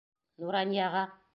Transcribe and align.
Нуранияға? 0.43 1.05